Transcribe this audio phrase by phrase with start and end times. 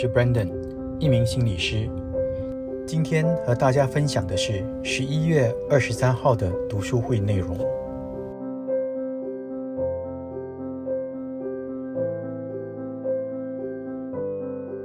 [0.00, 0.48] 是 Brandon，
[0.98, 1.86] 一名心理师。
[2.86, 7.54] 今天和大家分享的是十一月二十三号的读书会内容。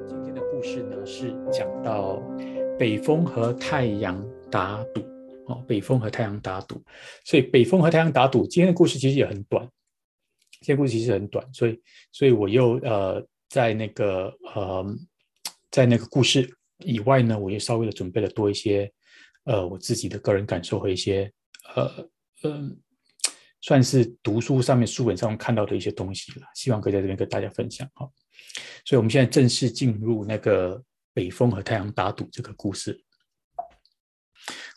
[0.06, 2.22] 今天的故事呢，是讲到
[2.78, 4.22] 北风和太阳
[4.52, 5.00] 打赌。
[5.48, 6.76] 哦，北风和太阳打赌，
[7.24, 8.46] 所以北风和太阳打赌。
[8.46, 9.66] 今天的故事其实也很短，
[10.60, 14.86] 今天故事其实很短，所以，所以我又呃，在那个呃，
[15.72, 16.50] 在那个故事
[16.80, 18.92] 以外呢，我也稍微的准备了多一些
[19.44, 21.32] 呃，我自己的个人感受和一些
[21.76, 22.10] 呃
[22.44, 22.78] 嗯，
[23.62, 28.10] 算是读书上面书本上看到的一些东西了，希望可以在这边跟大家分享哈。
[28.86, 33.04] 所以，我们现在正式进入那个北风和太阳打赌这个故事。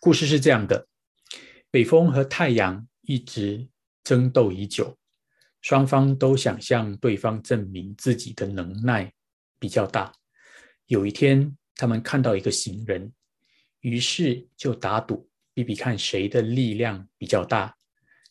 [0.00, 0.86] 故事是这样的：
[1.70, 3.68] 北风和太阳一直
[4.02, 4.96] 争斗已久，
[5.68, 9.12] 双方都想向对方证明自己的能耐
[9.58, 10.10] 比较大。
[10.86, 13.12] 有一天，他们看到一个行人，
[13.80, 17.76] 于是就打赌，比比看谁的力量比较大，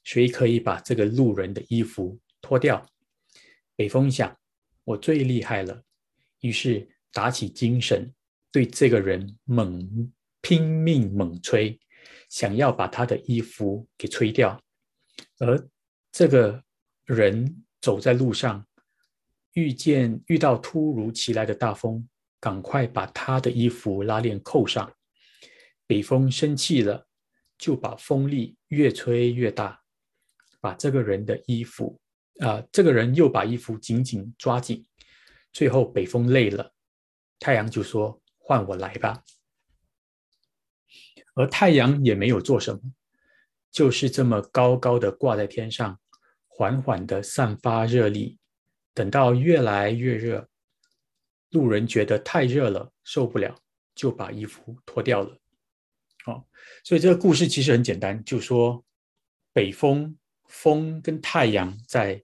[0.03, 2.83] 谁可以把这个路人的衣服脱掉。
[3.75, 4.35] 北风想
[4.83, 5.83] ：“我最厉害了。”
[6.41, 8.11] 于是打起精神，
[8.51, 10.11] 对这个人猛。
[10.41, 11.79] 拼命猛吹，
[12.29, 14.59] 想要把他的衣服给吹掉。
[15.37, 15.69] 而
[16.11, 16.63] 这个
[17.07, 18.67] 人走在路上，
[19.53, 24.93] 遇见遇到突如其来的大风，赶快把他的衣服拉链扣上。
[25.85, 27.07] 北风生气了，
[27.57, 29.81] 就把风力越吹越大，
[30.59, 31.97] 把这个人的衣服
[32.41, 34.85] 啊，这个人又把衣服紧紧抓紧。
[35.53, 36.73] 最后北风累了，
[37.39, 39.23] 太阳就说：“换我来吧。”
[41.35, 42.81] 而太阳也没有做什么，
[43.71, 45.99] 就是这么高高的挂在天上，
[46.57, 48.39] 缓缓的散发热力。
[48.95, 50.49] 等到越来越热，
[51.51, 53.55] 路人觉得太热了，受不了，
[53.93, 55.37] 就把衣服脱掉了。
[56.25, 56.43] 哦，
[56.83, 58.83] 所以这个故事其实很简单，就说
[59.53, 60.17] 北风、
[60.47, 62.23] 风跟太阳在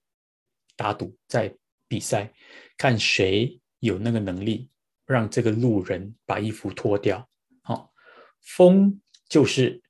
[0.75, 1.55] 打赌，在
[1.87, 2.33] 比赛，
[2.75, 4.67] 看谁有那个能力
[5.05, 7.29] 让这个路人把衣服脱掉。
[7.61, 7.93] 好，
[8.41, 8.99] 风。
[9.29, 9.81] 就是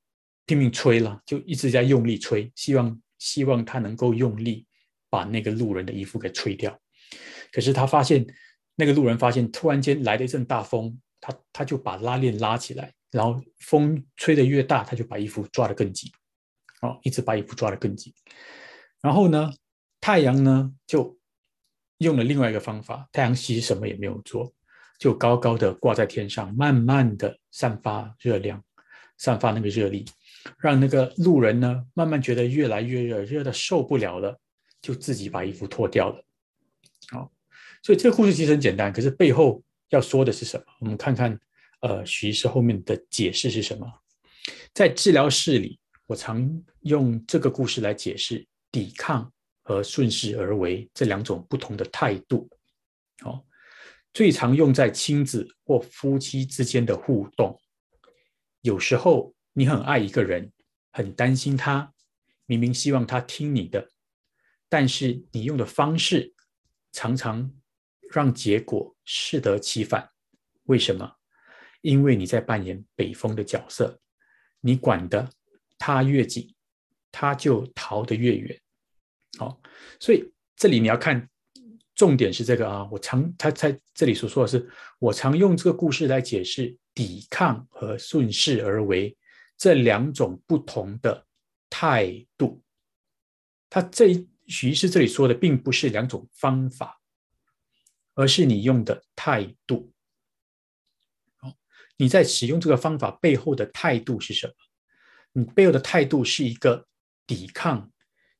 [0.45, 4.67] 拼命吹了，就一直在用力吹，希望希望他能够用力
[5.09, 6.77] 把那个路人的衣服给吹掉。
[7.53, 8.25] 可是他发现，
[8.75, 16.11] 那个路人发现突然间来了一阵大风，他他就把拉链拉起来，然后风吹得越大，他就把衣服抓得更紧，
[16.81, 18.13] 哦，一直把衣服抓得更紧。
[19.01, 19.53] 然后呢，
[20.01, 21.17] 太阳呢就
[21.99, 24.53] 用了另外一个方法，太阳其实什么也没有做，
[24.99, 28.61] 就高高的挂在天上，慢慢的散发热量。
[29.15, 30.03] 散发那个热力，
[30.59, 34.39] 让那个路人呢慢慢觉得越来越热，热的受不了了，
[34.81, 36.23] 就自己把衣服脱掉了。
[37.09, 37.31] 好，
[37.81, 40.65] 所以这个故事其实很简单，可是背后要说的是什么？
[40.79, 41.39] 我们看看，
[41.81, 43.87] 呃，徐医师后面的解释是什么？
[44.73, 49.31] 在治疗室里，我常用这个故事来解释抵抗
[49.63, 52.49] 和顺势而为这两种不同的态度。
[53.21, 53.45] 好，
[54.13, 57.57] 最常用在亲子或夫妻之间的互动。
[58.61, 60.51] 有时候你很爱一个人，
[60.91, 61.93] 很担心他，
[62.45, 63.89] 明明希望他听你的，
[64.67, 66.33] 但是你用的方式
[66.91, 67.51] 常常
[68.11, 70.09] 让结果适得其反。
[70.63, 71.15] 为什么？
[71.81, 73.99] 因为你在扮演北风的角色，
[74.61, 75.29] 你管的
[75.77, 76.55] 他越紧，
[77.11, 78.61] 他就逃得越远。
[79.37, 79.61] 好，
[79.99, 81.29] 所以这里你要看
[81.95, 82.87] 重点是这个啊。
[82.91, 86.77] 我常他在这里所说的是，我常用这个故事来解释。
[86.95, 89.17] 抵抗和顺势而为
[89.63, 91.25] 这两种不同的
[91.69, 92.61] 态度，
[93.69, 94.13] 他这
[94.45, 96.99] 徐医师这里说的并不是两种方法，
[98.13, 99.89] 而是你用的态度。
[101.39, 101.55] 哦，
[101.95, 104.53] 你在使用这个方法背后的态度是什么？
[105.31, 106.85] 你背后的态度是一个
[107.25, 107.89] 抵抗，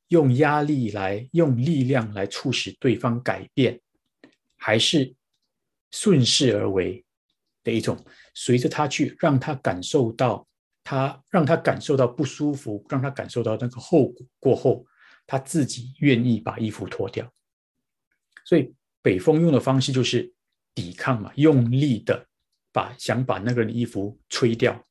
[0.08, 3.80] 用压力来用力量来促使对方改变，
[4.56, 5.14] 还是
[5.90, 7.02] 顺势而为
[7.62, 8.04] 的一种？
[8.34, 10.46] 随着他去，让他感受到
[10.84, 14.86] 他，让他感受到不舒服，让他感受到那个后果过后，
[15.26, 17.28] 他自己愿意把衣服脱掉。
[18.44, 20.30] 所以北风用的方式就是
[20.74, 22.26] 抵抗嘛，用力的
[22.70, 24.84] 把想把那个人衣服吹掉，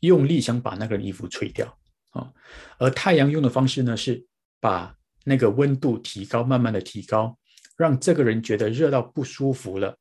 [0.00, 1.78] 用力想把那个人衣服吹掉
[2.10, 2.30] 啊。
[2.78, 4.22] 而太阳用的方式呢，是
[4.60, 4.94] 把
[5.24, 7.38] 那个温度提高，慢慢的提高，
[7.76, 9.96] 让这个人觉得热到不舒服了，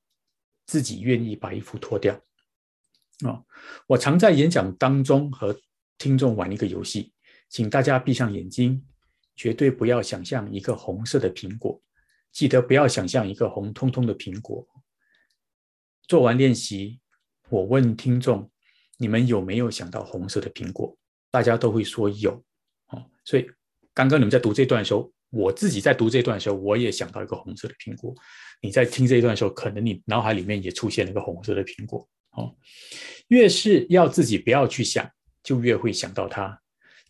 [0.66, 2.20] 自己愿意把衣服脱掉。
[3.26, 3.42] 啊，
[3.88, 5.58] 我常在演讲当中和
[5.98, 7.12] 听众玩一个游戏，
[7.50, 8.86] 请大家闭上眼睛，
[9.36, 11.82] 绝对不要想象一个红色的苹果，
[12.32, 14.68] 记得不要想象一个红彤彤的苹果，
[16.08, 17.00] 做完练习，
[17.50, 18.52] 我问听众：
[18.98, 20.96] 你们有没有想到红色的苹果？
[21.32, 22.32] 大家都会说有。
[22.90, 23.50] 哦，所以
[23.94, 28.14] 刚刚你们在读这段的时候，我自己在读这段的时候，我也想到一个红色的苹果。
[28.62, 32.08] 你在听这一段的时候，可能你脑海里面也出现了一个红色的苹果。
[32.38, 32.56] 哦，
[33.28, 35.10] 越是要自己不要去想，
[35.44, 36.62] 就越会想到它。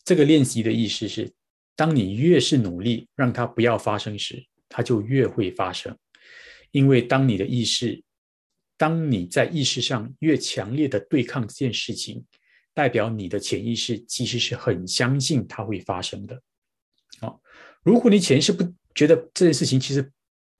[0.04, 1.32] 这个练习的意思是，
[1.76, 5.96] 当你越是努力让它不要发生时，它就越会发生。
[6.72, 8.02] 因为当你的意识，
[8.78, 12.26] 当你在意识上越强烈的对抗这件事情，
[12.74, 16.42] 代表你的潜意识其实是很相信它会发生的。
[17.20, 17.42] 好，
[17.84, 18.64] 如果你潜意识不
[18.96, 20.12] 觉得这件事情其实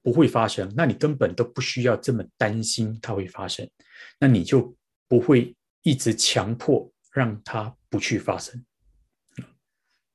[0.08, 3.70] 不会发生，那你根本都不需要这么担心它会发生，
[4.18, 4.74] 那你就
[5.06, 8.64] 不会一直强迫让它不去发生。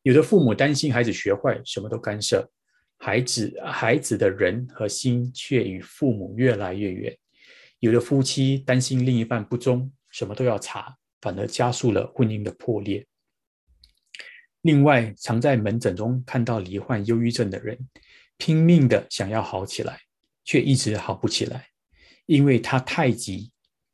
[0.01, 2.51] 有的父母担心孩子学坏，什么都干涉。
[2.97, 7.15] 孩子孩子的人和心却与父母越来越远。
[7.81, 13.07] 有的夫妻担心另一半不忠，什么都要查，反而加速了婚姻的破裂。
[14.63, 17.79] 另外，常在门诊中看到罹患忧郁症的人，
[18.37, 20.01] 拼命的想要好起来，
[20.45, 21.69] 却一直好不起来，
[22.27, 23.53] 因为他太急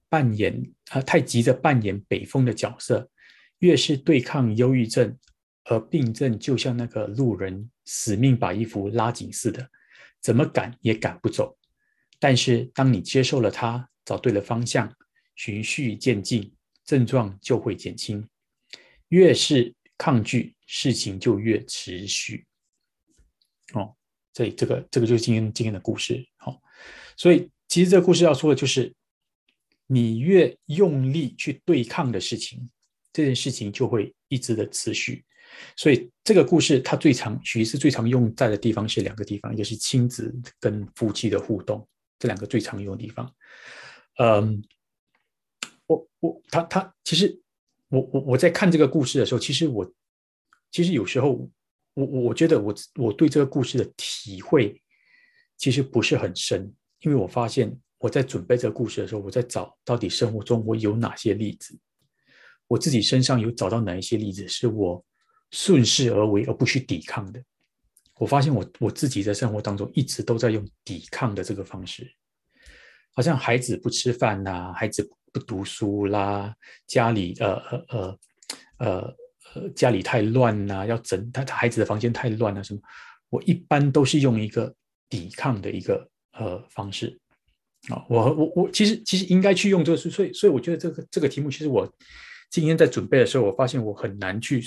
[0.09, 3.11] 扮演啊，太急着扮演北风的角色，
[3.59, 5.19] 越是对抗忧郁症，
[5.65, 7.71] 而病症就像那个路人。
[7.91, 9.67] 死命把衣服拉紧似的，
[10.21, 11.57] 怎么赶也赶不走。
[12.19, 14.95] 但是当你接受了它，找对了方向，
[15.35, 16.55] 循序渐进，
[16.85, 18.29] 症状就会减轻。
[19.09, 22.47] 越是抗拒，事情就越持续。
[23.73, 23.97] 哦，
[24.39, 26.25] 所以这个这个就是今天今天的故事。
[26.37, 26.63] 好，
[27.17, 28.95] 所以其实这个故事要说的就是，
[29.89, 32.71] 你越用力去对抗的事情，
[33.13, 35.25] 这件事情就会一直的持续。
[35.77, 41.85] 所以这个故事它最常，许是最常用在的地方是两个地方，一个是亲子跟夫妻的互动，
[42.17, 43.35] 这两个最常用的地方。
[44.19, 44.63] 嗯，
[45.87, 47.43] 我我他他其实
[47.89, 49.93] 我我我在看这个故事的时候，其实我
[50.71, 51.51] 其实有时候
[51.99, 54.81] 我我我觉得我我对这个故事的体会
[55.57, 61.77] 其实不是很深，因为我发现我在准备这个故事的时候，我在找到底生活中我有哪些例子，
[62.67, 65.05] 我自己身上有找到哪一些例子是我。
[65.51, 67.43] 顺势而为而不去抵抗的，
[68.19, 72.07] 我发现我我自己在生活当中一直都在用抵抗的这个方式，
[73.15, 76.55] 好像孩子不吃饭呐，孩子不读书啦，
[76.87, 78.19] 家里呃呃呃
[78.77, 79.17] 呃
[79.75, 82.81] 家里太乱呐，要整他他孩子的房间太乱了什么，
[83.31, 84.75] 我一般都是用一个
[85.09, 87.19] 抵抗的一个呃方式
[87.89, 91.91] 啊，我我我其实其实应该去用这个，所以所以我觉得这个这个题目其实我
[92.51, 94.63] 今天在准备的时候，我发现我很难去。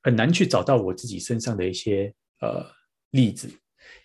[0.00, 2.64] 很难去找到我自己身上的一些呃
[3.10, 3.50] 例子，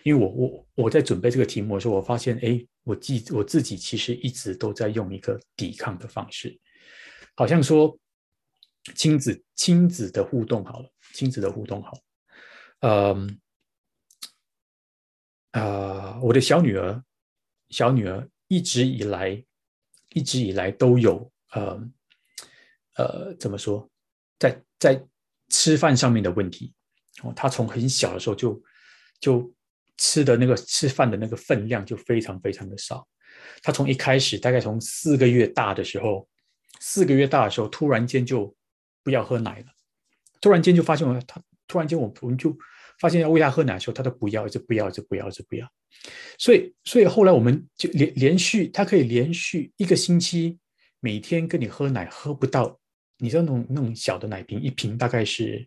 [0.01, 6.59] 因为我我我在准备这个题目的时候，我发现哎，我记我自己其实一直都在用一个抵抗的方式，
[7.35, 7.95] 好像说
[8.95, 11.93] 亲子亲子的互动好了，亲子的互动好，
[12.81, 13.39] 嗯
[15.51, 17.03] 啊，我的小女儿
[17.69, 19.43] 小女儿一直以来
[20.09, 21.89] 一直以来都有呃
[22.95, 23.89] 呃怎么说，
[24.39, 25.05] 在在。
[25.49, 26.73] 吃饭上面的问题
[27.21, 28.63] 哦，他从很小的时候就
[29.19, 29.53] 就
[29.97, 33.07] 吃的那个吃饭的那个分量就非常非常的少。
[33.61, 36.27] 她从一开始大概从四个月大的时候，
[36.79, 38.55] 四个月大的时候突然间就
[39.03, 39.65] 不要喝奶了，
[40.41, 42.55] 突然间就发现我他突然间我我们就
[42.99, 45.67] 发现要喂他喝奶的时候，他都不要，就不要，就不要，就不要。
[46.37, 50.57] 所以所以后来我们就连连续他可以连续一个星期
[50.99, 52.79] 每天跟你喝奶喝不到。
[53.19, 55.65] 你知道那种那种小的奶瓶，一瓶大概是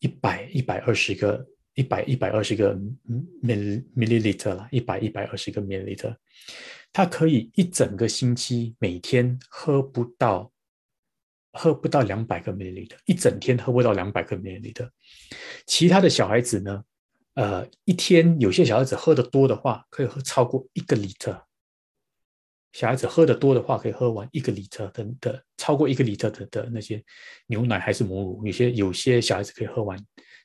[0.00, 2.74] 一百一百二十个一百一百二十个
[3.44, 6.16] mill milliliter 了，一百一百二十个 milliliter，
[6.92, 10.50] 它可以一整个星期每天喝不到
[11.58, 14.74] 喝不到两百个 m i l l i 一整天喝不到两百个 m i l l i。
[15.66, 16.84] 其他的小孩子呢，
[17.34, 21.44] 呃，一天有些小孩子喝的多的话，可以喝超过一个里特。
[22.72, 27.02] 小孩子喝的多的话，可以喝完一个 liter 的的超过一个里特的的那些
[27.46, 28.46] 牛奶还是母乳。
[28.46, 29.98] 有些有些小孩子可以喝完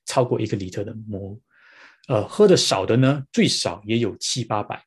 [0.06, 1.42] 超过一个里特的母乳。
[2.08, 4.84] 呃，喝的少的呢，最少也有七八百。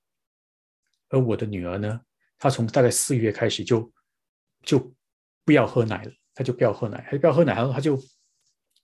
[1.08, 2.00] 而我的女儿呢，
[2.38, 3.92] 她从大概四月开始就
[4.62, 4.92] 就
[5.46, 7.98] 不要喝奶了，他就不要喝奶，他就不要喝奶，然后他就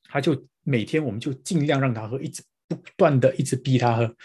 [0.05, 4.17] 他就每天我们就尽量让他喝，一直不断的一直逼他喝。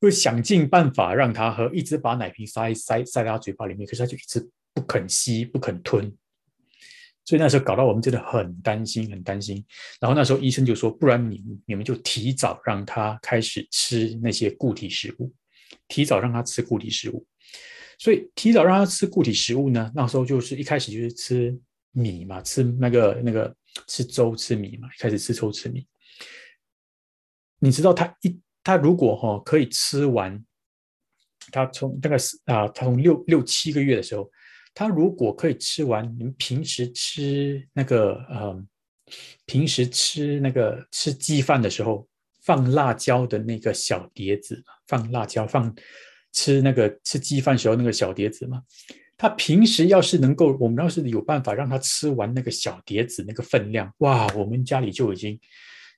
[0.00, 6.12] 会想尽办法让他喝，一直把奶瓶塞塞塞到他嘴巴里面，可是他就一直不肯吸、不肯吞，
[7.24, 9.64] 所以那时候搞到我们真的很担心、很担心。
[10.00, 15.32] 然后那时候医生就说：“不然你你们就提早让他开始吃那些固体食物，
[15.86, 17.24] 提早让他吃固体食物。”
[17.96, 21.56] 所以提早让他吃固体食物呢，那时候就是一开始就是吃
[21.92, 23.54] 米嘛，吃那个那个
[23.86, 25.86] 吃粥吃米嘛，开始吃粥吃米。
[27.58, 30.44] 你知道他一他如果哈可以吃完，
[31.50, 34.30] 他从大概是啊，他从六六七个月的时候，
[34.74, 38.66] 他如果可以吃完你们平时吃那个呃，
[39.46, 42.08] 平时吃那个吃鸡饭的时候
[42.42, 45.74] 放辣椒的那个小碟子，放辣椒放
[46.32, 48.62] 吃那个吃鸡饭时候那个小碟子嘛，
[49.22, 55.38] 他平时要是能够，我们要是有办法让他吃完那个小碟子那个分量，哇，我们家里就已经。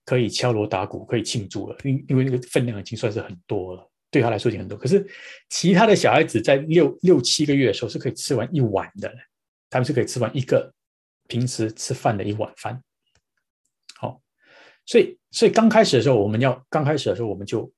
[0.06, 4.76] 可以敲锣打鼓，可以庆祝了，因因为那个分量已经算是很多了，对他来说已经很多。
[4.76, 5.02] 可是
[5.48, 9.10] 其他的小孩子在六六七个月的时候是可以吃完一碗的，
[9.70, 10.70] 他们是可以吃完一个
[11.26, 12.78] 平时吃饭的一碗饭。
[13.96, 14.20] 好，
[14.84, 17.72] 所以所以刚开始的时候，我们要刚开始的时候我们就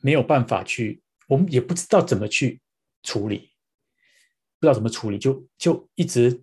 [0.00, 2.60] 没有办法去，我们也不知道怎么去
[3.04, 3.51] 处理，
[4.62, 6.40] 不知道怎么处理，就就一直。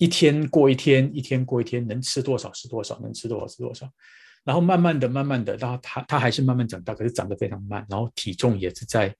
[0.00, 3.92] 一天过一天，一天过一天，能吃多少是多少，能吃多少是多少。
[4.44, 9.12] 然后慢慢的、慢慢的，然后他他还是慢慢长大，可是长得非常慢，然后体重也是在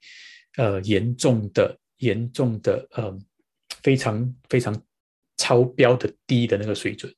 [0.56, 3.18] 呃严重的、严重的呃
[3.82, 4.80] 非常非常
[5.36, 7.12] 超标的低的那个水准，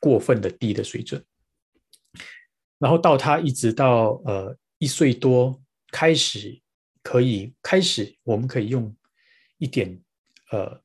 [0.00, 1.24] 过分的低的水准。
[2.80, 6.60] 然后到他一直到呃一岁多开始
[7.04, 8.92] 可以开始，我们可以用
[9.58, 10.02] 一点
[10.50, 10.82] 呃。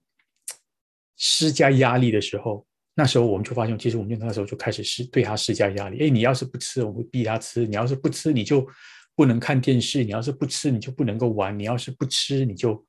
[1.15, 2.65] 施加压力的时候，
[2.95, 6.03] 那时候我们就发现，其实我们那时候就开始施对他施加压力。
[6.03, 8.67] 哎，你要是不吃，我会逼他吃；你要是不吃，你就
[9.15, 12.85] 不能看电视；你要是不吃，你就不能够玩；你要是不吃，你就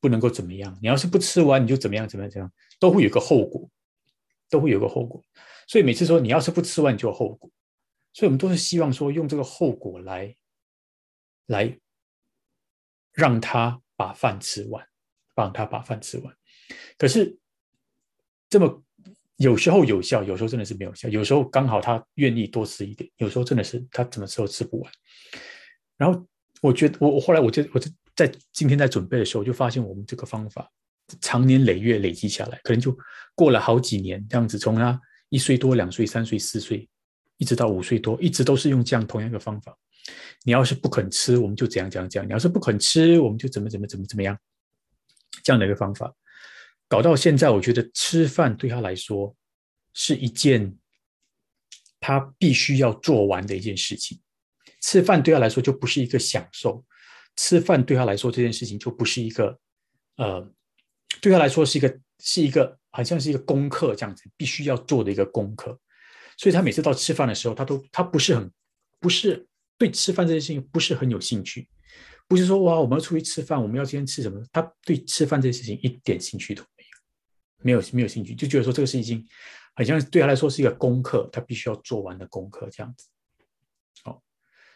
[0.00, 3.68] 不能够怎么样；你要是不吃完，你就怎么样怎么样怎么样，都会有个后果，
[4.48, 5.20] 都会有个后果。
[5.66, 7.50] 所以每次说你要是不吃完，你就有后果。
[8.12, 10.36] 所以我们都是希望说用这个后果来
[11.46, 11.76] 来
[13.12, 14.86] 让他把饭吃完，
[15.34, 16.34] 帮他把饭吃完。
[16.96, 17.38] 可是。
[18.52, 18.84] 这么
[19.36, 21.08] 有时候有效，有时候真的是没有效。
[21.08, 24.92] 有时候刚好他愿意多吃一点，有时候真的是他怎么吃都吃不完。
[25.96, 26.22] 然后
[26.60, 30.70] 我觉得，我我后来我就我就在今天在准备的时候，就发现我们这个方法
[31.18, 32.94] 长年累月累积下来，可能就
[33.34, 36.86] 过了好几年这样子，从他一岁多、两岁、三岁、四岁，
[37.38, 39.74] 一直到五岁多，一直都是用这样同样一个方法。
[40.44, 44.38] 你要是不肯吃，我们就怎样怎样怎样；你要是不肯吃，我们就怎么怎么怎么怎么样，
[45.42, 46.14] 这样的一个方法。
[46.88, 49.34] 搞到现在，我觉得吃饭对他来说
[49.94, 50.76] 是一件
[52.00, 54.20] 他必须要做完的一件事情。
[54.80, 56.84] 吃饭对他来说就不是一个享受，
[57.36, 59.58] 吃饭对他来说这件事情就不是一个
[60.16, 60.52] 呃，
[61.20, 65.78] 对他来说是一个是一个好像是一个功课这样子，必须要做的一个功课。
[66.36, 68.52] 所以他每次到吃饭的时候，他都他不是很
[68.98, 69.46] 不是
[69.78, 71.68] 对吃饭这件事情不是很有兴趣，
[72.28, 74.42] 不是说哇我们要出去吃饭，我们要今天吃什么？
[74.52, 76.62] 他对吃饭这件事情一点兴趣都。
[77.64, 79.24] 没有没有没有兴趣，就觉得说这个事情
[79.76, 83.06] 好像对他来说是一个功课，他必须要做完的功课这样子。
[84.02, 84.20] 好，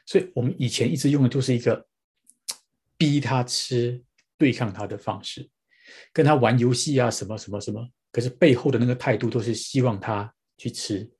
[0.06, 1.84] 所以我们以前一直用的就是一个
[2.96, 4.00] 逼他吃、
[4.38, 5.50] 对抗他的方式，
[6.12, 7.84] 跟他玩游戏啊什么什么什么。
[8.12, 11.10] 可是背后的那个态度都是希望他去吃，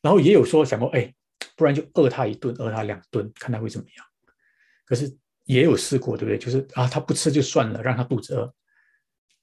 [0.00, 1.12] 然后也有说想过，哎，
[1.56, 4.06] 不然就饿他一顿，饿他两顿，看他会怎么样。
[4.86, 6.38] 可是也有试过，对不对？
[6.38, 8.54] 就是啊，他不吃就算了，让他肚子饿。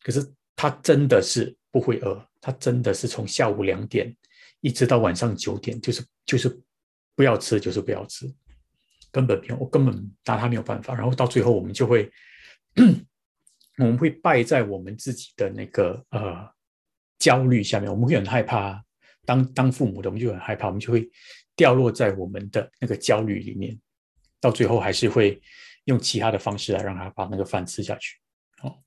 [0.04, 0.32] 可是。
[0.54, 4.16] 他真的是不会饿，他真的是从下午两点
[4.60, 6.62] 一直到晚上九点，就是就是
[7.16, 8.32] 不要吃，就是不要吃，
[9.12, 10.94] 根本没有，我根本拿他没有办法。
[10.94, 12.12] 然后到最后，我们就会，
[13.80, 16.48] 我们会败在我们自己的那个呃
[17.18, 18.84] 焦虑下面，我们会很害怕。
[19.26, 21.10] 当当父母的，我们就很害怕，我们就会
[21.56, 23.80] 掉落在我们的那个焦虑里面，
[24.40, 25.42] 到最后还是会
[25.86, 28.18] 用其他的方式来让他把那个饭吃下去。
[28.62, 28.78] 哦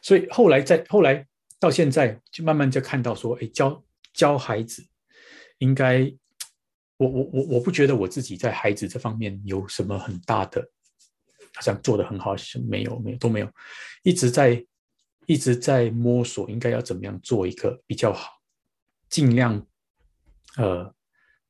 [0.00, 1.24] 所以后来在后来
[1.60, 4.84] 到现在，就慢慢就看到说，哎，教教孩子，
[5.58, 6.12] 应该，
[6.96, 10.60] 我我我我不觉得我自己在孩子这方面有什么很大的，
[11.54, 13.48] 好像做的很好，是没有没有都没有，
[14.02, 14.66] 一直在
[15.26, 18.28] 一直在摸索，应该要怎么样做一个比较好，
[19.08, 19.64] 尽量，
[20.56, 20.92] 呃，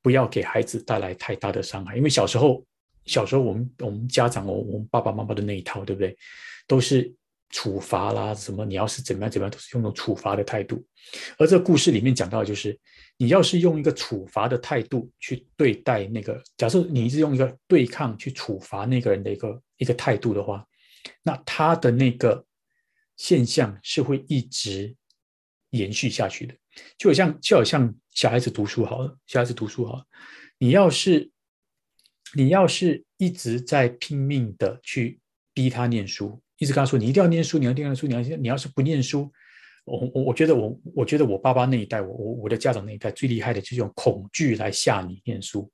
[0.03, 2.63] 不要给孩子带来太大的伤害，因为小时候
[3.07, 6.17] 小时候我们我们家长我我们爸爸妈妈的那一套，对不对？
[6.67, 7.15] 都是。
[7.55, 8.65] 处罚啦，什么？
[8.65, 10.83] 你要是怎么样怎么样，都是用那种处罚的态度。
[11.37, 12.81] 而这个故事里面讲到的就是，
[13.19, 20.67] 你要是用一个处罚的态度去对待那个，假设你是用一个对抗去处罚那个人的一个一个态度的话，
[21.23, 22.43] 那他的那个
[23.19, 24.97] 现象是会一直
[25.73, 26.55] 延续下去的。
[26.97, 30.05] 就好像就好像小孩子读书好了，小孩子读书好了，
[30.57, 31.31] 你要是
[32.35, 35.21] 你要是一直在拼命的去
[35.53, 36.41] 逼他念书。
[36.59, 39.29] 一直跟他说：“你一定要念书，你要念书，你要你要是不念书，
[39.85, 45.69] 我我我觉得我我觉得我爸爸那一代，我我我的家长那一代最厉害的就是用恐惧来吓你念书。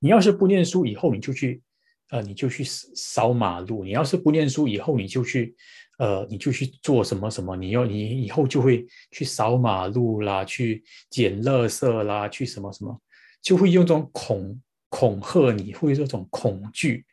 [0.00, 1.62] 你要是不念书，以后你就去
[2.10, 5.54] 呃你就去扫马路；你要是不念书，以后你就去
[5.98, 7.54] 呃你就去做什么什么。
[7.54, 13.00] 你要你以后就会去扫马路啦，去捡垃圾啦，去什么什么，
[13.40, 14.60] 就会用这种恐
[14.94, 17.04] 恐吓你，会这种恐惧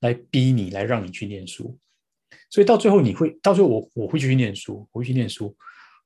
[0.00, 1.78] 来逼你，来让你去念书。”
[2.50, 5.56] 所以到最后，你会到最后，我我会去念书，我会去念书。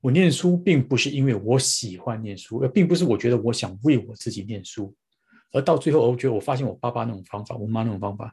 [0.00, 4.94] 我念书并不是因为我喜欢念书，而并不是我觉得我想为我自己念书。
[5.52, 8.32] 而到最后，我觉得我发现我爸爸那种方法，我妈那种方法，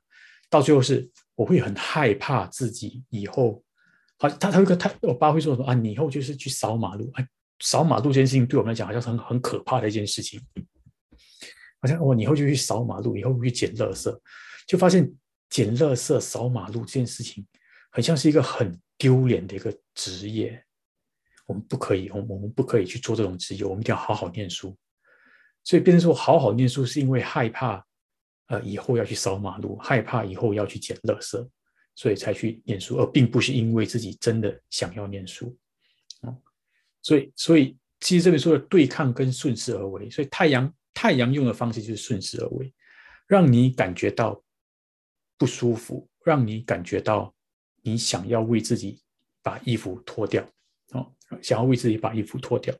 [0.52, 3.64] 到最后是我会很害怕自己以后，
[4.20, 7.28] 好，他他会他我爸会说说啊，你以后就是去扫马路，哎，
[7.60, 10.40] 扫马路这件事情对我们来讲好像是很很可怕的一件事情，
[11.84, 14.18] 好像我以后就去扫马路，以后去捡垃圾，
[14.66, 15.14] 就发现
[15.50, 17.46] 捡垃圾、扫马路这件事情。
[17.92, 20.64] 很像是一个很丢脸的一个职业，
[21.46, 24.74] 我们不可以，我我们不可以去做这种职业，我们一定要好好念书。
[25.66, 27.86] 所以变成说好好念书，是因为害怕，
[28.48, 31.46] 呃，以后要去扫马路，害怕以后要去捡垃圾，
[31.96, 35.54] 所以才去念书，而并不是因为自己真的想要念书。
[36.22, 36.34] 啊，
[37.02, 42.74] 所以，所以其实这本书的对抗跟顺势而为，所以太阳太阳用的方式就是顺势而为，
[43.28, 44.44] 让你感觉到
[45.38, 47.34] 不舒服，让你感觉到。
[47.86, 49.02] 你想要为自己
[49.42, 50.42] 把衣服脱掉，
[50.94, 52.74] 哦，想要为自己把衣服脱掉。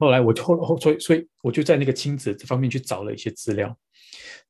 [0.00, 3.78] 后来我就后后所以所以我就在那个亲子这方面去找了一些资料，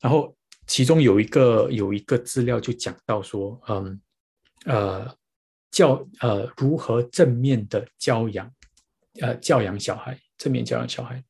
[0.01, 0.35] 然后
[0.67, 4.01] 其中有一个有一个资料就讲到说，嗯
[4.65, 5.15] 呃
[5.71, 8.51] 教呃如何正面的教养
[9.21, 11.23] 呃教养小孩，正面教养小孩，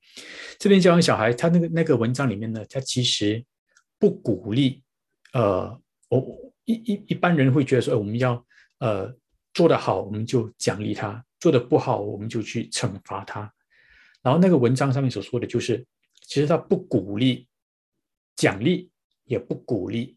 [0.59, 3.45] 正面教养小孩，他那个那个文章里面呢，他其实
[3.99, 4.83] 不鼓励
[5.35, 6.53] 呃我。
[6.65, 8.47] 一一一般人会觉得说，我们要
[8.79, 9.13] 呃
[9.53, 13.53] 做得好，我们就奖励他；做得不好，我们就去惩罚他。
[14.23, 15.85] 然后那个文章上面所说的就是，
[16.21, 17.49] 其实他不鼓励
[18.37, 18.89] 奖励，
[19.25, 20.17] 也不鼓励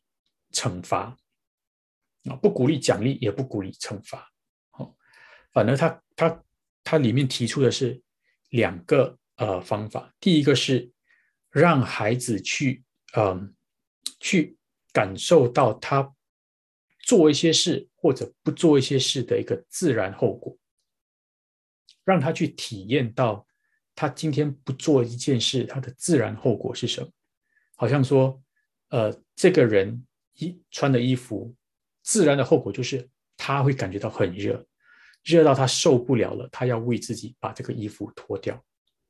[0.53, 1.17] 惩罚
[2.29, 4.31] 啊，不鼓励奖励，也不鼓励惩罚。
[4.69, 4.95] 好，
[5.51, 6.43] 反而他他
[6.83, 7.99] 他里面提出的是
[8.49, 10.91] 两个呃方法，第一个是
[11.49, 12.83] 让孩子去
[13.15, 13.55] 嗯
[14.19, 14.57] 去
[14.91, 16.11] 感受到他。
[17.07, 20.57] 做一些事或者不做一些事的一个自然后果，
[22.03, 23.45] 让他去体验到
[23.93, 27.07] 他今天不做一件事，他的自然后果是什么？
[27.75, 28.41] 好像说，
[28.89, 30.03] 呃，这个人
[30.33, 31.55] 衣穿的衣服，
[32.01, 34.65] 自然的后果就是他会感觉到很热，
[35.25, 38.63] 热到他受不了了，他要为自己把这个衣服脱掉，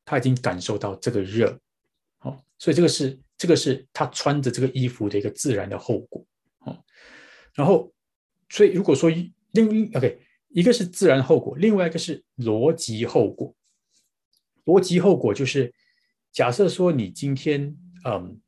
[0.03, 1.59] 他已经感受到这个热，
[2.17, 6.25] 好，所以这个是这个是他穿着这个衣服的一个自然的后果，
[6.59, 6.83] 好。
[7.53, 7.93] 然后，
[8.49, 9.09] 所以如果说
[9.51, 13.53] 另 OK，一个是自然后果，另外一个是逻辑后果。
[14.65, 15.73] 逻辑后果就是，
[16.31, 18.39] 假设说你今天，嗯，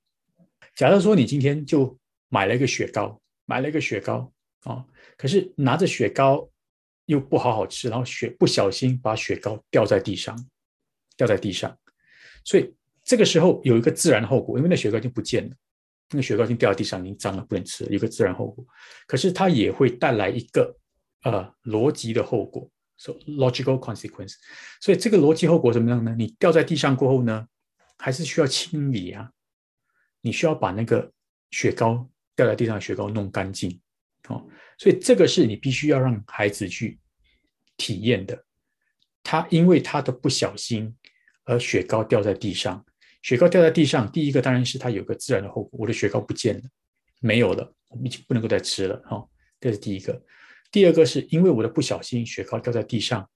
[0.76, 4.86] 假设说你今天就买了一个雪糕，买了一个雪糕啊，
[5.18, 6.50] 可是拿着雪糕
[7.08, 10.38] 又不好好吃，然后雪不小心把雪糕掉在地上，
[11.18, 11.76] 掉在地上，
[12.46, 15.56] 所以这个时候有一个自然后果，因为那雪糕已经不见了。
[16.10, 18.66] 那个雪糕已经掉在地上，已经脏了，不能吃，有个自然后果。
[19.08, 20.74] 可是它也会带来一个
[21.24, 24.36] 呃逻辑的后果，so logical consequence。
[24.80, 26.16] 所以这个逻辑后果怎么样呢？
[26.18, 27.46] 你掉在地上过后呢，
[27.98, 29.30] 还是需要清理啊。
[30.22, 31.12] 你需要把那个
[31.52, 33.80] 雪糕掉在地上的雪糕弄干净，
[34.30, 34.46] 哦。
[34.78, 37.00] 所以这个是你必须要让孩子去
[37.76, 38.46] 体验的。
[39.24, 40.96] 他因为他的不小心
[41.44, 42.84] 而雪糕掉在地上。
[43.24, 46.64] 雪糕掉在地上，第一个当然是他有个自然的后果，我的雪糕不见了，
[47.20, 49.28] 没有了，我们已经不能够再吃了，哈，
[49.60, 50.24] 这是第一个。
[50.72, 53.30] 第二个是因为我的不小心，雪糕掉在地上，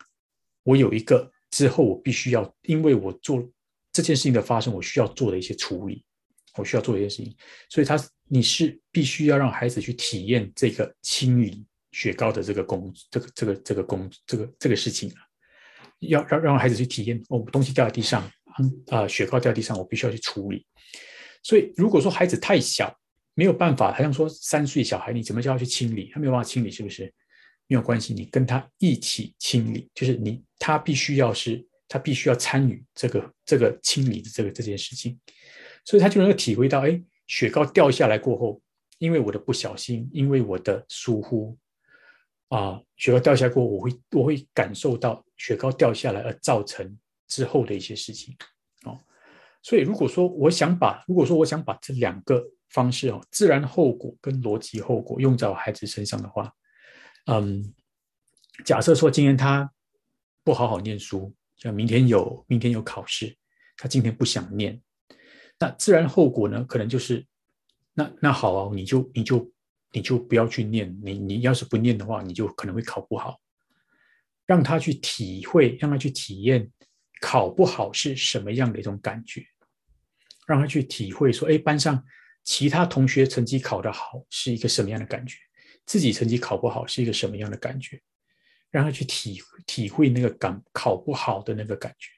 [0.64, 3.46] 我有一个之后我必须要，因为我做
[3.92, 6.06] 这件事情的发生，我需要做的一些处理，
[6.56, 7.36] 我需要做一些事情，
[7.68, 7.98] 所以他
[8.34, 15.18] 你是必须要让孩子去体验这个清理雪糕的这个工，这个这个这个工，这个这个事情啊，
[16.00, 18.24] 要让让孩子去体验，哦，东西掉在地上。
[18.88, 20.66] 啊，雪糕掉地上，我必须要去处理。
[21.42, 22.94] 所以，如果说孩子太小，
[23.34, 26.12] 没有办法，好像说三岁小孩，你怎么叫他去清理？
[26.14, 27.06] 他没有办法清理，是不是？
[27.68, 35.18] 没有关系，你跟他一起清理，就是你他必须要是，他必须要参与这个这个清理的这个这件事情，
[35.86, 38.62] 所以他就能够体会到，哎，雪糕掉下来过后，
[38.98, 41.58] 因为我的不小心，因为我的疏忽，
[42.50, 47.00] 啊，雪糕掉下来过后，我会我会感受到雪糕掉下来而造成。
[47.32, 48.36] 之后的一些事情，
[48.84, 49.00] 哦，
[49.64, 56.54] 所以如果说我想把，如果说我想把这两个方式哦，自然后果跟逻辑后果用在我孩子身上的话，
[57.28, 57.74] 嗯，
[58.66, 59.72] 假设说今天他
[60.44, 63.34] 不好好念书，像明天有明天有考试，
[63.78, 64.82] 他今天不想念，
[65.62, 67.24] 那自然后果呢，可能就是
[67.94, 69.52] 那那好啊，你就你就
[69.92, 73.40] 你就不要去念，你你要是不念的话，你就可能会考不好。
[74.48, 76.68] 让他去体会，让他去体验
[77.22, 79.46] 考不好是什么样的一种感觉，
[80.48, 82.04] 让他去体会说，哎，班上
[82.44, 85.38] 其他同学成绩考得好是一个什么样的感觉，
[85.86, 88.02] 自己成绩考不好是一个什么样的感觉，
[88.72, 92.10] 让他去体体会那个感考不好的那个感觉。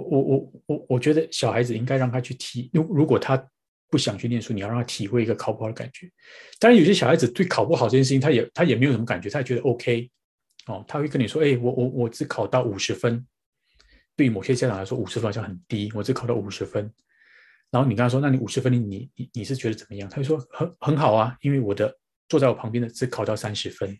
[0.00, 3.42] 我我我我我觉得小孩子应该让他去体，如如果他
[3.90, 6.10] 不想去念书，你要让他体会一个考不好的感觉。
[6.58, 10.10] 当然，有些小孩子对考不好这件事情，他也他也没有什么感觉，他也觉得 OK。
[10.66, 13.26] 哦，他会跟你说：“哎，我我我只考到五十分，
[14.14, 15.90] 对于某些家长来说，五十分好像很低。
[15.94, 16.92] 我只考到五十分，
[17.70, 21.96] 然后你跟他说：‘那你五十分，你你你是觉得怎么样？’他就说：‘很很好啊，因为我的
[22.28, 23.98] 坐在我旁边的只考到三十分，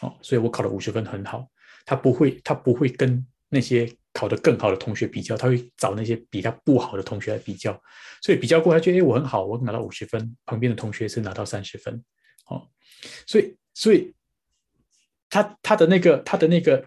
[0.00, 1.48] 哦，所以我考了五十分很好。’
[1.86, 7.80] 他不会，他不会跟那些考得更好的同学比较，他会找那些比他不好的同学来比较。
[8.22, 12.02] 所以比较过，他觉得：‘哎，我很好，我拿到五十分，旁边的同学是拿到三十分。’
[12.48, 12.68] 哦，
[13.26, 14.14] 所以所以。
[15.32, 16.84] 他他的那个他的那个，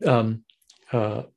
[0.00, 0.42] 嗯
[0.90, 1.30] 呃，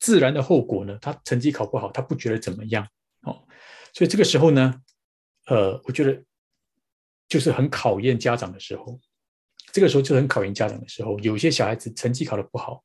[0.00, 0.98] 自然的后果呢？
[1.00, 2.84] 他成绩考不好，他不觉得怎么样
[3.22, 3.46] 哦。
[3.94, 4.74] 所以这个时候呢，
[5.46, 6.20] 呃，我觉得
[7.28, 8.98] 就是很考验家长的时候。
[9.72, 11.16] 这个时候就很考验家长的时候。
[11.20, 12.82] 有些小孩子成绩考得不好，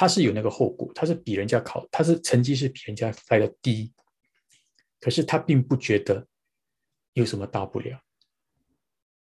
[0.00, 3.92] 他是有那个后果，他是比人家考，他是成绩是比人家来的低，
[4.98, 6.26] 可是他并不觉得
[7.12, 8.00] 有什么大不了。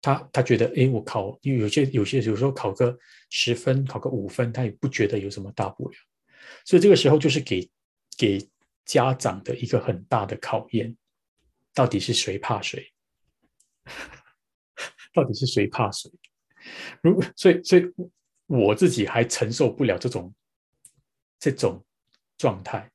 [0.01, 2.97] 他他觉得，哎，我考，因为有些有些有时候考个
[3.29, 5.97] 十分，考个五分，他也不觉得有什么大不了。
[6.65, 7.69] 所以这个时候就是给
[8.17, 8.49] 给
[8.85, 10.97] 家长的一个很大的考验，
[11.75, 12.87] 到底是谁怕谁？
[15.13, 16.09] 到底是谁怕谁？
[17.03, 17.85] 如所以所以
[18.47, 20.33] 我自己还承受不了这种
[21.39, 21.85] 这种
[22.37, 22.91] 状态。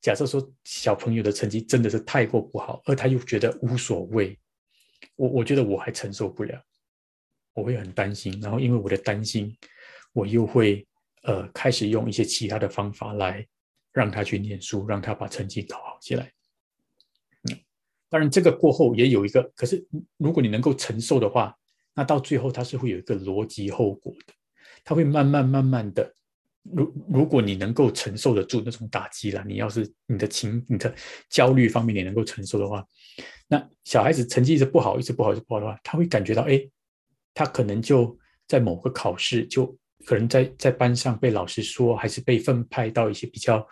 [0.00, 4.38] 假设说小朋友的成绩真的是太过不好，而他又觉得无所谓。
[5.16, 6.62] 我我觉得我还承受不了，
[7.54, 9.56] 我会很担心，然后因为我的担心，
[10.12, 10.86] 我又会
[11.22, 13.46] 呃开始用一些其他的方法来
[13.92, 16.32] 让他去念书，让他把成绩搞好起来。
[17.50, 17.58] 嗯，
[18.08, 19.86] 当然这个过后也有一个，可是
[20.18, 21.56] 如果你能够承受的话，
[21.94, 24.32] 那到最后它是会有一个逻辑后果的，
[24.84, 26.14] 它会慢慢慢慢的。
[26.72, 30.94] 如如果你能够承受得住那种打击了，你要是你的情、你的
[31.28, 32.84] 焦虑方面你能够承受的话，
[33.46, 36.60] 那小孩子成绩一直不好，一直不好，一直不好的话，他会感觉到，哎，
[37.34, 39.66] 他可能就在某个考试，就
[40.04, 43.66] 可能在在班上被老师说，还是被分派到一些比较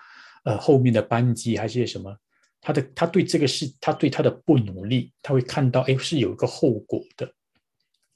[0.44, 2.16] 呃后面的班级，还是什么，
[2.60, 7.32] 他的他对这个事，他对他的不努力，他会看到，哎，是有一个后果的，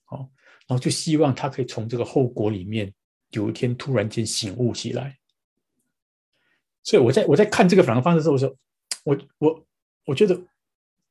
[0.05, 0.29] 好，
[0.67, 2.93] 然后就希望他可以从这个后果里面。
[3.31, 5.19] 有一天突然间醒悟起来，
[6.83, 8.57] 所以我在我在看这个反方式的时候，我说
[9.05, 9.67] 我我
[10.07, 10.41] 我觉得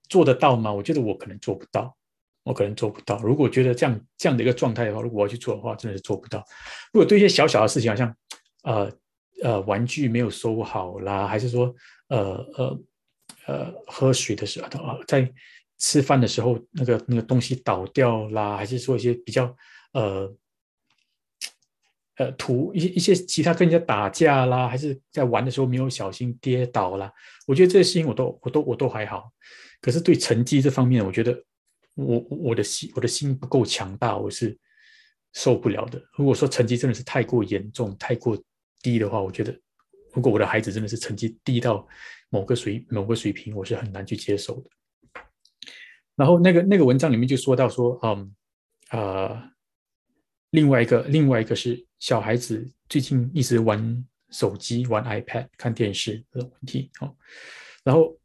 [0.10, 0.74] 做得到吗？
[0.74, 1.96] 我觉得我可能做不到，
[2.42, 3.22] 我可能做不到。
[3.22, 6.44] 如果觉得这样这样的一个状态的话，如果我要去做的话，真的是做不到。
[6.92, 8.16] 如果对一些小小的事情，好像
[8.64, 8.92] 呃
[9.44, 11.74] 呃玩具没有收好啦，还是说
[12.08, 12.80] 呃呃
[13.46, 15.32] 呃喝水的时候啊，在
[15.78, 19.56] 吃饭的时候那个那个东西倒掉啦，还是说一些比较
[19.94, 20.36] 呃。
[22.18, 27.12] 呃，图一些一些其他跟人家打架啦，还是在玩的时候没有小心跌倒啦。
[27.46, 29.32] 我觉得这些事情我都我都我都还好。
[29.80, 31.44] 可是对成绩这方面，我觉得
[31.94, 34.58] 我我的心我的心不够强大，我是
[35.34, 36.02] 受不了的。
[36.14, 38.36] 如果说成绩真的是太过严重、太过
[38.82, 39.56] 低的话，我觉得
[40.14, 41.88] 如果我的孩子真的是成绩低到
[42.30, 44.70] 某个水某个水平，我是很难去接受的。
[46.16, 48.36] 然后那个那个文章里面就说到说，嗯
[48.90, 49.52] 啊。
[50.52, 57.16] 另外一个，另外一个是小孩子最近一直玩手机、玩 iPad、看电视这种问题哦。
[57.84, 58.18] 然后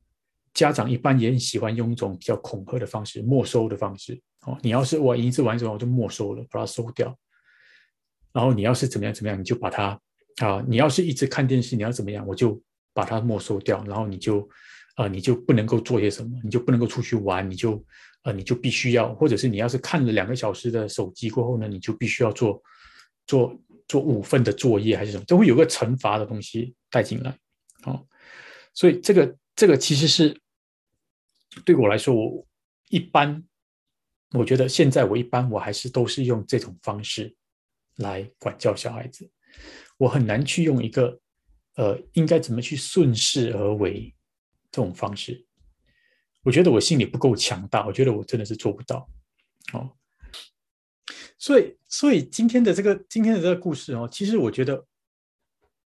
[0.53, 4.59] 家长一般也很喜欢用一种比较恐吓的方式、没收的方式哦。
[4.63, 7.17] 你要是玩一次玩什么，我就没收了，把它收掉。
[8.33, 9.99] 然后你要是怎么样怎么样，你就把它
[10.43, 12.61] 啊，你要是一直看电视，你要怎么样，我就
[12.93, 13.85] 把它没收掉。
[13.85, 14.49] 然后你就
[14.97, 17.85] 啊，你就不能够做些什么，你就不能够出去玩，你就。
[18.25, 22.63] 呃，你就必须要，或者是你要是看了两个小时的手机过后呢，你就必须要做
[23.27, 23.59] 做
[23.89, 27.39] 做五份的作业还是什么，都会有个惩罚的东西带进来，
[27.85, 28.07] 哦，
[28.75, 30.41] 所以这个这个其实是
[31.65, 32.47] 对我来说，我
[32.89, 33.43] 一般
[34.31, 37.35] 我觉得现在我一般我还是都是用这种方式
[37.97, 39.31] 来管教小孩子，
[39.99, 41.21] 我很难去用一个
[41.77, 44.15] 呃应该怎么去顺势而为
[44.71, 45.47] 这种方式。
[46.43, 49.09] 我觉得我心里不够强大，我觉得我真的是做不到，
[49.75, 49.91] 哦，
[51.43, 54.87] 所以，所以今天的这个今天的这个故事哦，其实我觉得，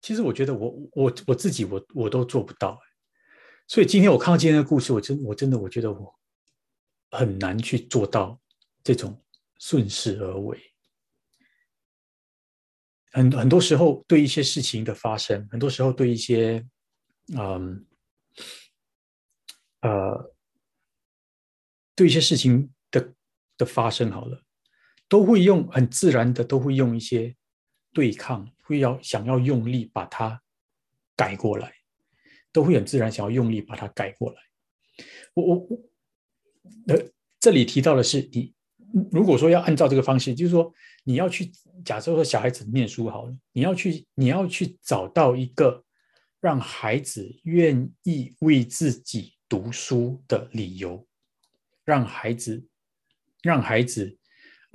[0.03, 2.79] 其实我觉得我我我自己我我都做不到。
[3.67, 6.15] 所以今天我看到今天的故事，我真我真的我觉得我
[7.11, 8.39] 很难去做到
[8.85, 9.19] 这种
[9.59, 10.61] 顺势而为。
[13.13, 16.69] 很很多时候，对一些事情的发生，很多时候对一些
[17.35, 17.87] 嗯
[19.81, 20.35] 呃
[21.95, 23.15] 对一些事情的
[23.57, 24.45] 的发生，好了，
[25.09, 27.35] 都会用很自然的，都会用一些
[27.93, 30.43] 对抗，会要想要用力把它
[31.15, 31.73] 改过来。
[32.53, 34.39] 都会很自然想要用力把它改过来。
[35.35, 35.79] 我我我，
[36.87, 38.55] 呃，这里提到的是，你
[39.13, 40.73] 如果说要按照这个方式，就是说
[41.05, 41.53] 你要去
[41.85, 45.85] 假设说小孩子念书好了，你要去你要去找到一个
[46.41, 51.07] 让孩子愿意为自己读书的理由，
[51.85, 52.67] 让孩子
[53.43, 54.17] 让孩子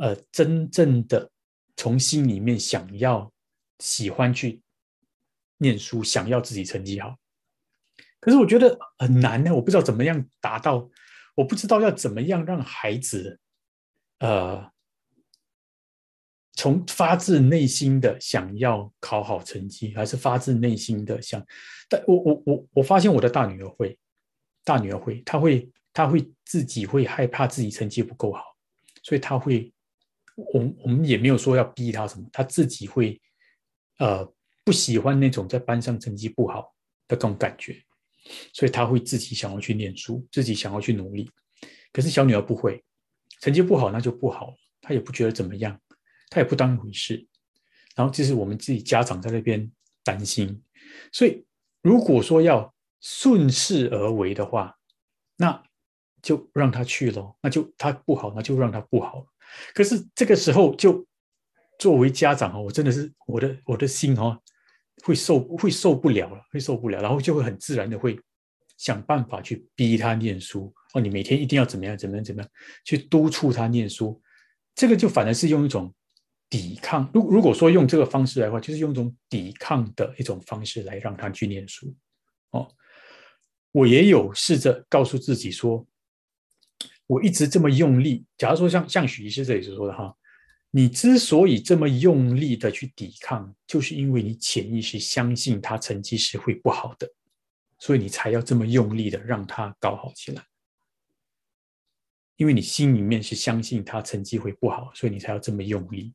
[0.01, 1.29] 呃真正的
[1.77, 3.31] 从心里面想要
[3.77, 4.61] 喜欢去
[5.57, 7.15] 念书，想要自己成绩好。
[8.19, 10.89] 可是我觉得很难呢，我不知道怎么样达到，
[11.35, 13.39] 我不知道要怎么样让孩子，
[14.19, 14.71] 呃，
[16.53, 21.43] 从发自内心的想要考好成绩，还是发自内心的想，
[21.87, 23.97] 但我我我我发现我的大女儿会，
[24.63, 28.43] 大女儿会，她会她会自己会害怕自己成绩不够好，
[29.03, 29.73] 所以她会，
[30.53, 33.19] 我我们也没有说要逼他什么，他自己会，
[33.99, 34.25] 呃，
[34.63, 36.73] 不喜欢那种在班上成绩不好
[37.07, 37.81] 的这种感觉。
[38.53, 41.29] 所以他会自己想要去念书，自己想要去努力。
[41.91, 42.83] 可是小女儿不会，
[43.41, 45.79] 成绩不好那就不好，她也不觉得怎么样，
[46.29, 47.27] 她也不当回事。
[47.95, 49.69] 然后这是我们自己家长在那边
[50.03, 50.63] 担心。
[51.11, 51.43] 所以
[51.81, 54.77] 如果说要顺势而为的话，
[55.35, 55.63] 那
[56.21, 59.25] 就让他去咯，那就他不好，那就让他不好。
[59.73, 61.05] 可是这个时候，就
[61.79, 64.39] 作为家长哦，我真的是我的我的心哦。
[65.03, 68.19] 会受会受不了了，会受不了，然后就会很自然的会
[68.77, 71.01] 想办法去逼他念书哦。
[71.01, 72.51] 你每天一定要怎么样怎么样怎么样
[72.85, 74.21] 去督促他念书，
[74.75, 75.91] 这个就反而是用一种
[76.51, 77.09] 抵抗。
[77.11, 81.91] 如如果说用这个方式来的话，就是用一种抵抗的一种方式来让他去念书
[82.51, 82.67] 哦。
[83.71, 85.83] 我也有试着告诉自己说，
[87.11, 88.25] 我一直这么用力。
[88.37, 90.15] 假如说像像许医师这里所说的哈。
[90.73, 97.05] 你之所以这么用力的去抵抗，就是因为你潜意识相信他成绩是会不好的，
[97.77, 100.41] 所以你才要这么用力的让他搞好起来。
[102.37, 106.13] 因为你心里面是相信他成绩会不好，所以你才要这么用力。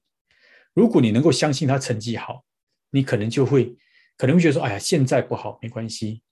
[0.72, 2.42] 如果你能够相信他成绩好，
[2.88, 3.76] 你可能就会
[4.16, 6.22] 可能会觉得说：“哎呀，现在不好没关系，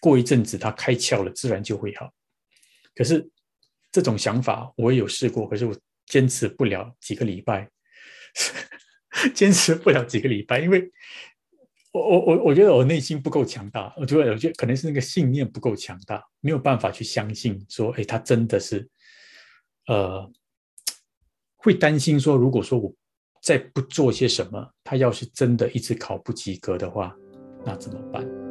[0.00, 2.12] 过一阵子他开窍了，自然就会好。”
[2.96, 3.30] 可是
[3.92, 5.76] 这种想法我也有试过，可是我。
[6.06, 7.70] 坚持不了几个礼拜，
[9.32, 10.90] 坚持不了几个礼拜，因为
[11.92, 18.90] 我我我我觉得我内心不够强大，我觉得我觉得可能是那个信念不够强大，没有办法去相信说，哎，他真的是，
[19.86, 20.28] 呃，
[21.54, 22.92] 会担心说，如果说我
[23.40, 27.14] 再不做些什么，他要是真的一直考不及格的话，
[27.64, 28.49] 那怎么办？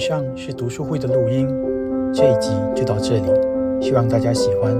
[0.00, 1.46] 以上是读书会的录音，
[2.10, 4.74] 这一集就到这里，希望大家喜欢，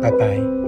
[0.00, 0.63] 拜拜。